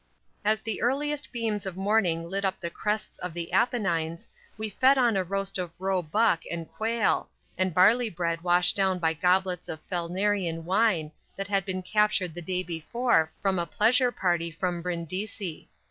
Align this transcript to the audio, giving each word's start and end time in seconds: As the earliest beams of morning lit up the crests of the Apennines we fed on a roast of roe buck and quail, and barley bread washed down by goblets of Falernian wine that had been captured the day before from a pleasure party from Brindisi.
As 0.43 0.61
the 0.61 0.81
earliest 0.81 1.31
beams 1.31 1.67
of 1.67 1.77
morning 1.77 2.27
lit 2.27 2.43
up 2.43 2.59
the 2.59 2.71
crests 2.71 3.19
of 3.19 3.35
the 3.35 3.53
Apennines 3.53 4.27
we 4.57 4.67
fed 4.67 4.97
on 4.97 5.15
a 5.15 5.23
roast 5.23 5.59
of 5.59 5.69
roe 5.79 6.01
buck 6.01 6.41
and 6.49 6.67
quail, 6.67 7.29
and 7.55 7.71
barley 7.71 8.09
bread 8.09 8.41
washed 8.41 8.75
down 8.75 8.97
by 8.97 9.13
goblets 9.13 9.69
of 9.69 9.79
Falernian 9.87 10.63
wine 10.65 11.11
that 11.35 11.49
had 11.49 11.65
been 11.65 11.83
captured 11.83 12.33
the 12.33 12.41
day 12.41 12.63
before 12.63 13.31
from 13.43 13.59
a 13.59 13.67
pleasure 13.67 14.11
party 14.11 14.49
from 14.49 14.81
Brindisi. 14.81 15.69